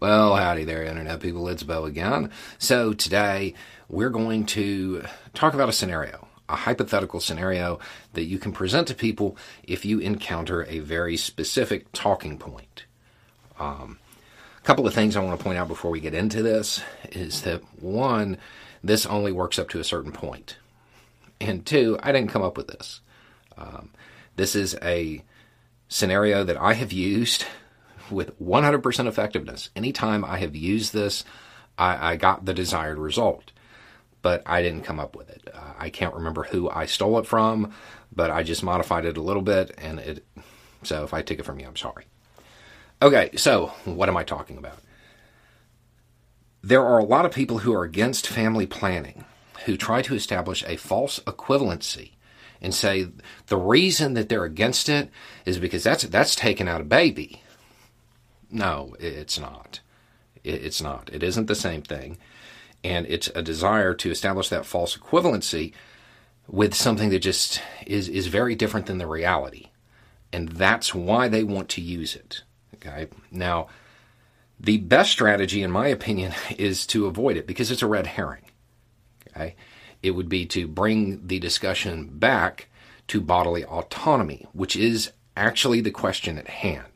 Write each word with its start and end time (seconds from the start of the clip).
Well, 0.00 0.34
howdy 0.34 0.64
there, 0.64 0.82
Internet 0.82 1.20
people. 1.20 1.46
It's 1.48 1.62
Bo 1.62 1.84
again. 1.84 2.30
So, 2.58 2.92
today 2.94 3.54
we're 3.88 4.10
going 4.10 4.44
to 4.46 5.04
talk 5.34 5.54
about 5.54 5.68
a 5.68 5.72
scenario, 5.72 6.26
a 6.48 6.56
hypothetical 6.56 7.20
scenario 7.20 7.78
that 8.14 8.24
you 8.24 8.40
can 8.40 8.50
present 8.50 8.88
to 8.88 8.94
people 8.94 9.36
if 9.62 9.84
you 9.84 10.00
encounter 10.00 10.64
a 10.64 10.80
very 10.80 11.16
specific 11.16 11.92
talking 11.92 12.38
point. 12.38 12.86
Um, 13.60 14.00
a 14.58 14.62
couple 14.62 14.84
of 14.84 14.94
things 14.94 15.14
I 15.14 15.22
want 15.22 15.38
to 15.38 15.44
point 15.44 15.58
out 15.58 15.68
before 15.68 15.92
we 15.92 16.00
get 16.00 16.12
into 16.12 16.42
this 16.42 16.82
is 17.12 17.42
that 17.42 17.62
one, 17.80 18.36
this 18.82 19.06
only 19.06 19.30
works 19.30 19.60
up 19.60 19.68
to 19.70 19.80
a 19.80 19.84
certain 19.84 20.12
point. 20.12 20.56
And 21.40 21.64
two, 21.64 22.00
I 22.02 22.10
didn't 22.10 22.32
come 22.32 22.42
up 22.42 22.56
with 22.56 22.66
this. 22.66 23.00
Um, 23.56 23.90
this 24.34 24.56
is 24.56 24.76
a 24.82 25.22
scenario 25.88 26.42
that 26.42 26.60
I 26.60 26.72
have 26.74 26.92
used 26.92 27.46
with 28.10 28.38
100% 28.40 29.06
effectiveness. 29.06 29.70
Anytime 29.74 30.24
I 30.24 30.38
have 30.38 30.56
used 30.56 30.92
this, 30.92 31.24
I, 31.78 32.12
I, 32.12 32.16
got 32.16 32.44
the 32.44 32.54
desired 32.54 32.98
result, 32.98 33.52
but 34.22 34.42
I 34.46 34.62
didn't 34.62 34.84
come 34.84 35.00
up 35.00 35.16
with 35.16 35.30
it. 35.30 35.48
Uh, 35.52 35.72
I 35.78 35.90
can't 35.90 36.14
remember 36.14 36.44
who 36.44 36.70
I 36.70 36.86
stole 36.86 37.18
it 37.18 37.26
from, 37.26 37.72
but 38.12 38.30
I 38.30 38.42
just 38.42 38.62
modified 38.62 39.04
it 39.04 39.16
a 39.16 39.22
little 39.22 39.42
bit, 39.42 39.74
and 39.78 39.98
it. 39.98 40.26
So 40.82 41.02
if 41.02 41.14
I 41.14 41.22
take 41.22 41.38
it 41.38 41.44
from 41.44 41.58
you, 41.58 41.66
I'm 41.66 41.76
sorry. 41.76 42.04
Okay, 43.02 43.30
so 43.36 43.68
what 43.84 44.08
am 44.08 44.16
I 44.16 44.24
talking 44.24 44.58
about? 44.58 44.78
There 46.62 46.84
are 46.84 46.98
a 46.98 47.04
lot 47.04 47.26
of 47.26 47.32
people 47.32 47.58
who 47.58 47.74
are 47.74 47.84
against 47.84 48.26
family 48.26 48.66
planning 48.66 49.24
who 49.64 49.76
try 49.76 50.02
to 50.02 50.14
establish 50.14 50.64
a 50.66 50.76
false 50.76 51.18
equivalency 51.20 52.12
and 52.60 52.74
say 52.74 53.08
the 53.46 53.56
reason 53.56 54.14
that 54.14 54.28
they're 54.28 54.44
against 54.44 54.88
it 54.88 55.10
is 55.44 55.58
because 55.58 55.82
that's 55.82 56.04
that's 56.04 56.34
taking 56.34 56.68
out 56.68 56.80
a 56.80 56.84
baby 56.84 57.42
no, 58.54 58.94
it's 58.98 59.38
not. 59.38 59.80
It's 60.44 60.80
not. 60.80 61.10
It 61.12 61.22
isn't 61.22 61.46
the 61.46 61.54
same 61.54 61.82
thing. 61.82 62.18
And 62.82 63.06
it's 63.06 63.28
a 63.34 63.42
desire 63.42 63.94
to 63.94 64.10
establish 64.10 64.48
that 64.50 64.66
false 64.66 64.96
equivalency 64.96 65.72
with 66.46 66.74
something 66.74 67.10
that 67.10 67.20
just 67.20 67.60
is, 67.86 68.08
is 68.08 68.28
very 68.28 68.54
different 68.54 68.86
than 68.86 68.98
the 68.98 69.06
reality. 69.06 69.70
And 70.32 70.50
that's 70.50 70.94
why 70.94 71.28
they 71.28 71.42
want 71.42 71.68
to 71.70 71.80
use 71.80 72.14
it. 72.14 72.42
Okay. 72.74 73.08
Now, 73.30 73.68
the 74.60 74.78
best 74.78 75.10
strategy, 75.10 75.62
in 75.62 75.70
my 75.70 75.88
opinion, 75.88 76.32
is 76.56 76.86
to 76.88 77.06
avoid 77.06 77.36
it 77.36 77.46
because 77.46 77.70
it's 77.70 77.82
a 77.82 77.86
red 77.86 78.06
herring. 78.06 78.44
Okay. 79.30 79.56
It 80.02 80.12
would 80.12 80.28
be 80.28 80.46
to 80.46 80.68
bring 80.68 81.26
the 81.26 81.38
discussion 81.38 82.08
back 82.12 82.68
to 83.08 83.20
bodily 83.20 83.64
autonomy, 83.64 84.46
which 84.52 84.76
is 84.76 85.10
actually 85.36 85.80
the 85.80 85.90
question 85.90 86.38
at 86.38 86.48
hand. 86.48 86.93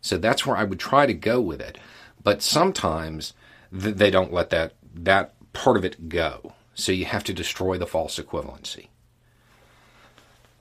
So 0.00 0.16
that's 0.16 0.46
where 0.46 0.56
I 0.56 0.64
would 0.64 0.80
try 0.80 1.06
to 1.06 1.14
go 1.14 1.40
with 1.40 1.60
it. 1.60 1.78
But 2.22 2.42
sometimes 2.42 3.34
th- 3.78 3.96
they 3.96 4.10
don't 4.10 4.32
let 4.32 4.50
that 4.50 4.74
that 4.94 5.34
part 5.52 5.76
of 5.76 5.84
it 5.84 6.08
go. 6.08 6.54
So 6.74 6.92
you 6.92 7.04
have 7.04 7.24
to 7.24 7.32
destroy 7.32 7.78
the 7.78 7.86
false 7.86 8.18
equivalency. 8.18 8.88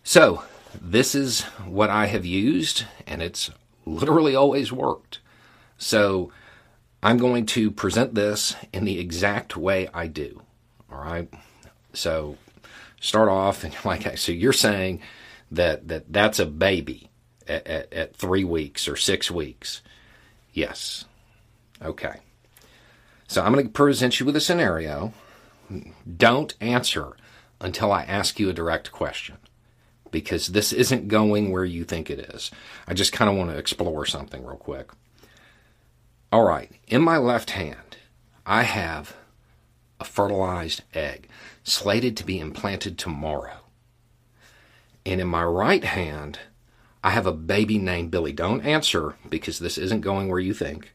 So 0.04 0.44
this 0.80 1.16
is 1.16 1.42
what 1.66 1.90
I 1.90 2.08
have 2.08 2.26
used, 2.26 2.86
and 3.08 3.22
it's 3.22 3.52
literally 3.86 4.36
always 4.36 4.72
worked. 4.72 5.20
So 5.78 6.32
I'm 7.02 7.18
going 7.18 7.46
to 7.48 7.72
present 7.72 8.16
this 8.16 8.56
in 8.74 8.86
the 8.86 9.00
exact 9.00 9.56
way 9.56 9.88
I 9.94 10.08
do. 10.08 10.42
All 10.92 11.00
right. 11.00 11.32
So 11.94 12.38
start 13.00 13.30
off 13.30 13.64
and 13.64 13.74
you're 13.84 13.84
like 13.86 14.18
so 14.18 14.32
you're 14.32 14.54
saying 14.54 15.02
that 15.52 15.88
that 15.88 16.12
that's 16.12 16.40
a 16.40 16.46
baby 16.46 17.10
at, 17.50 17.68
at, 17.68 17.94
at 17.94 18.16
three 18.16 18.44
weeks 18.44 18.88
or 18.88 18.96
six 18.96 19.30
weeks? 19.30 19.82
Yes. 20.54 21.06
Okay. 21.82 22.20
So 23.28 23.44
I'm 23.44 23.54
going 23.54 23.66
to 23.66 23.72
present 23.72 24.20
you 24.20 24.26
with 24.26 24.36
a 24.36 24.42
scenario. 24.42 25.14
Don't 26.18 26.56
answer 26.60 27.16
until 27.62 27.92
I 27.92 28.04
ask 28.04 28.40
you 28.40 28.50
a 28.50 28.54
direct 28.54 28.92
question 28.92 29.38
because 30.12 30.48
this 30.48 30.74
isn't 30.74 31.08
going 31.08 31.52
where 31.52 31.66
you 31.66 31.84
think 31.84 32.10
it 32.10 32.20
is. 32.20 32.52
I 32.88 32.94
just 32.94 33.14
kind 33.14 33.30
of 33.30 33.38
want 33.38 33.52
to 33.52 33.58
explore 33.58 34.06
something 34.06 34.44
real 34.44 34.58
quick. 34.58 34.92
All 36.32 36.44
right, 36.44 36.72
in 36.88 37.02
my 37.02 37.18
left 37.18 37.52
hand, 37.52 37.98
I 38.46 38.64
have 38.64 39.16
a 40.00 40.06
fertilized 40.06 40.84
egg 40.94 41.28
slated 41.64 42.16
to 42.18 42.26
be 42.26 42.40
implanted 42.40 42.98
tomorrow. 42.98 43.58
And 45.06 45.20
in 45.22 45.28
my 45.28 45.44
right 45.44 45.84
hand, 45.84 46.40
I 47.04 47.12
have 47.12 47.26
a 47.26 47.32
baby 47.32 47.78
named 47.78 48.12
Billy. 48.12 48.34
Don't 48.34 48.66
answer 48.66 49.16
because 49.30 49.60
this 49.60 49.78
isn't 49.78 50.02
going 50.02 50.28
where 50.28 50.40
you 50.40 50.54
think. 50.54 50.92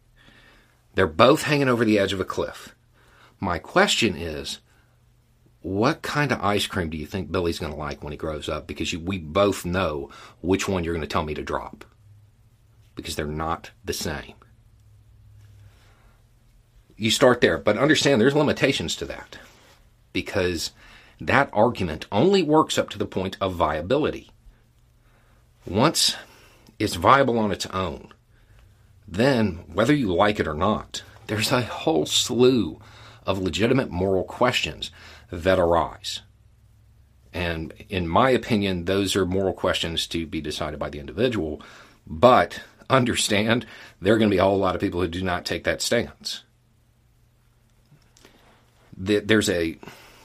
They're 0.94 1.06
both 1.06 1.42
hanging 1.42 1.68
over 1.68 1.84
the 1.84 1.98
edge 1.98 2.12
of 2.12 2.20
a 2.20 2.24
cliff. 2.24 2.74
My 3.40 3.58
question 3.58 4.14
is, 4.16 4.58
what 5.62 6.02
kind 6.02 6.30
of 6.30 6.42
ice 6.42 6.66
cream 6.66 6.90
do 6.90 6.98
you 6.98 7.06
think 7.06 7.32
Billy's 7.32 7.58
going 7.58 7.72
to 7.72 7.78
like 7.78 8.02
when 8.02 8.12
he 8.12 8.18
grows 8.18 8.50
up? 8.50 8.66
Because 8.66 8.92
you, 8.92 9.00
we 9.00 9.18
both 9.18 9.64
know 9.64 10.10
which 10.42 10.68
one 10.68 10.84
you're 10.84 10.94
going 10.94 11.00
to 11.00 11.06
tell 11.06 11.24
me 11.24 11.32
to 11.34 11.42
drop. 11.42 11.86
Because 12.94 13.16
they're 13.16 13.26
not 13.26 13.70
the 13.82 13.94
same. 13.94 14.34
You 16.96 17.10
start 17.10 17.40
there, 17.40 17.58
but 17.58 17.78
understand 17.78 18.20
there's 18.20 18.34
limitations 18.34 18.94
to 18.96 19.06
that. 19.06 19.38
Because 20.12 20.72
that 21.18 21.48
argument 21.52 22.06
only 22.12 22.42
works 22.42 22.76
up 22.76 22.90
to 22.90 22.98
the 22.98 23.06
point 23.06 23.38
of 23.40 23.54
viability. 23.54 24.30
Once 25.66 26.16
it's 26.78 26.94
viable 26.94 27.38
on 27.38 27.50
its 27.50 27.66
own, 27.66 28.12
then 29.06 29.64
whether 29.72 29.94
you 29.94 30.12
like 30.12 30.38
it 30.40 30.46
or 30.46 30.54
not, 30.54 31.02
there's 31.26 31.52
a 31.52 31.62
whole 31.62 32.06
slew 32.06 32.80
of 33.26 33.38
legitimate 33.38 33.90
moral 33.90 34.24
questions 34.24 34.90
that 35.30 35.58
arise. 35.58 36.20
And 37.32 37.72
in 37.88 38.06
my 38.06 38.30
opinion, 38.30 38.84
those 38.84 39.16
are 39.16 39.26
moral 39.26 39.52
questions 39.54 40.06
to 40.08 40.26
be 40.26 40.40
decided 40.40 40.78
by 40.78 40.90
the 40.90 41.00
individual. 41.00 41.62
But 42.06 42.60
understand 42.88 43.66
there 44.00 44.14
are 44.14 44.18
going 44.18 44.30
to 44.30 44.34
be 44.34 44.38
a 44.38 44.44
whole 44.44 44.58
lot 44.58 44.74
of 44.74 44.80
people 44.80 45.00
who 45.00 45.08
do 45.08 45.22
not 45.22 45.44
take 45.44 45.64
that 45.64 45.82
stance. 45.82 46.44
There's 48.96 49.48
a 49.48 49.76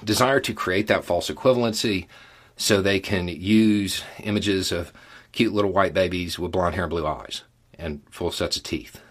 desire 0.04 0.40
to 0.42 0.54
create 0.54 0.88
that 0.88 1.04
false 1.04 1.30
equivalency 1.30 2.06
so 2.56 2.82
they 2.82 3.00
can 3.00 3.28
use 3.28 4.04
images 4.20 4.72
of 4.72 4.94
cute 5.32 5.54
little 5.54 5.72
white 5.72 5.94
babies 5.94 6.40
with 6.40 6.52
blonde 6.52 6.76
hair 6.76 6.86
and 6.86 6.90
blue 6.90 7.06
eyes 7.06 7.44
and 7.78 8.02
full 8.10 8.32
sets 8.32 8.58
of 8.58 8.64
teeth. 8.64 9.02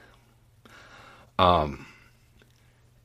Um, 1.38 1.86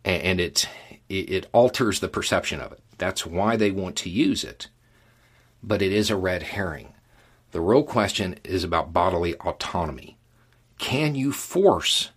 and, 0.04 0.22
and 0.24 0.40
it, 0.42 0.68
it, 1.10 1.30
it 1.30 1.50
alters 1.54 2.00
the 2.00 2.08
perception 2.08 2.60
of 2.60 2.72
it. 2.72 2.82
That's 2.98 3.26
why 3.26 3.56
they 3.56 3.72
want 3.72 3.96
to 3.98 4.10
use 4.10 4.44
it. 4.44 4.70
But 5.62 5.82
it 5.82 5.92
is 5.92 6.10
a 6.10 6.18
red 6.18 6.44
herring. 6.44 6.94
The 7.52 7.62
real 7.62 7.84
question 7.84 8.40
is 8.44 8.64
about 8.64 8.94
bodily 8.94 9.36
autonomy. 9.36 10.18
Can 10.78 11.16
you 11.16 11.32
force 11.32 12.10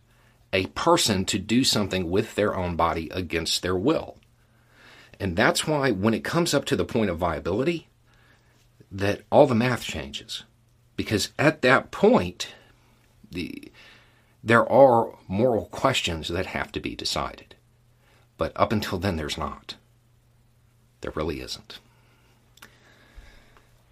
a 0.53 0.67
person 0.69 1.25
to 1.27 1.39
do 1.39 1.63
something 1.63 2.11
with 2.11 2.35
their 2.35 2.57
own 2.57 2.75
body 2.75 3.11
against 3.13 3.63
their 3.63 3.77
will? 3.77 4.17
And 5.21 5.37
that's 5.37 5.67
why 5.67 5.91
when 5.91 6.15
it 6.15 6.25
comes 6.25 6.55
up 6.55 6.65
to 6.67 6.77
the 6.77 6.85
point 6.85 7.11
of 7.11 7.19
viability, 7.19 7.89
that 8.91 9.23
all 9.31 9.47
the 9.47 9.55
math 9.55 9.83
changes 9.83 10.45
because 10.97 11.31
at 11.39 11.63
that 11.63 11.91
point, 11.91 12.49
the, 13.31 13.71
there 14.43 14.71
are 14.71 15.11
moral 15.29 15.67
questions 15.67 16.29
that 16.29 16.47
have 16.47 16.73
to 16.73 16.81
be 16.81 16.95
decided. 16.95 17.55
But 18.39 18.53
up 18.57 18.73
until 18.73 18.99
then, 18.99 19.17
there's 19.17 19.39
not. 19.39 19.77
There 21.01 21.13
really 21.15 21.41
isn't. 21.41 21.79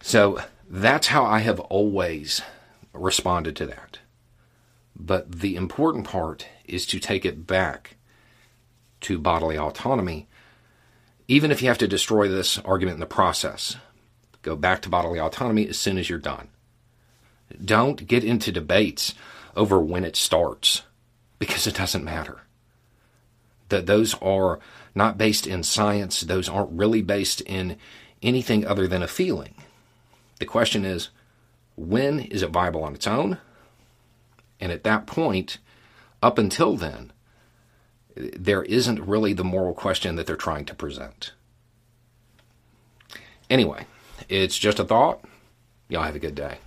So 0.00 0.40
that's 0.68 1.08
how 1.08 1.24
I 1.24 1.40
have 1.40 1.60
always 1.60 2.42
responded 2.92 3.56
to 3.56 3.66
that. 3.66 3.98
But 4.96 5.40
the 5.40 5.56
important 5.56 6.06
part 6.06 6.46
is 6.64 6.86
to 6.86 7.00
take 7.00 7.24
it 7.24 7.46
back 7.46 7.96
to 9.02 9.18
bodily 9.18 9.58
autonomy, 9.58 10.28
even 11.26 11.50
if 11.50 11.60
you 11.60 11.68
have 11.68 11.78
to 11.78 11.88
destroy 11.88 12.28
this 12.28 12.58
argument 12.58 12.94
in 12.94 13.00
the 13.00 13.06
process. 13.06 13.76
Go 14.42 14.56
back 14.56 14.82
to 14.82 14.88
bodily 14.88 15.18
autonomy 15.18 15.68
as 15.68 15.78
soon 15.78 15.98
as 15.98 16.08
you're 16.08 16.18
done. 16.18 16.48
Don't 17.62 18.06
get 18.06 18.24
into 18.24 18.52
debates 18.52 19.14
over 19.56 19.80
when 19.80 20.04
it 20.04 20.16
starts 20.16 20.82
because 21.38 21.66
it 21.66 21.76
doesn't 21.76 22.04
matter. 22.04 22.42
That 23.68 23.86
those 23.86 24.14
are 24.22 24.60
not 24.94 25.18
based 25.18 25.46
in 25.46 25.62
science, 25.62 26.20
those 26.20 26.48
aren't 26.48 26.72
really 26.72 27.02
based 27.02 27.40
in 27.42 27.76
anything 28.22 28.66
other 28.66 28.86
than 28.86 29.02
a 29.02 29.08
feeling. 29.08 29.54
The 30.38 30.46
question 30.46 30.84
is 30.84 31.10
when 31.76 32.20
is 32.20 32.42
it 32.42 32.50
viable 32.50 32.84
on 32.84 32.94
its 32.94 33.06
own? 33.06 33.38
And 34.60 34.70
at 34.70 34.84
that 34.84 35.06
point, 35.06 35.58
up 36.22 36.38
until 36.38 36.76
then, 36.76 37.12
there 38.16 38.62
isn't 38.62 39.06
really 39.06 39.32
the 39.32 39.44
moral 39.44 39.74
question 39.74 40.16
that 40.16 40.26
they're 40.26 40.36
trying 40.36 40.64
to 40.66 40.74
present. 40.74 41.32
Anyway, 43.50 43.86
it's 44.28 44.58
just 44.58 44.78
a 44.78 44.84
thought. 44.84 45.24
Y'all 45.88 46.04
have 46.04 46.16
a 46.16 46.20
good 46.20 46.34
day. 46.34 46.58